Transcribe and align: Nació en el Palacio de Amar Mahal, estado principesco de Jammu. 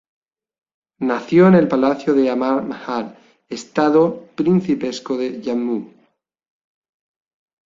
Nació 1.01 1.47
en 1.49 1.53
el 1.53 1.67
Palacio 1.67 2.15
de 2.15 2.27
Amar 2.31 2.63
Mahal, 2.63 3.19
estado 3.49 4.21
principesco 4.35 5.15
de 5.15 5.43
Jammu. 5.43 5.93